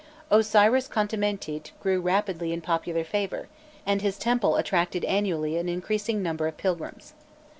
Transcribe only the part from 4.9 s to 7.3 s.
annually an increasing number of pilgrims.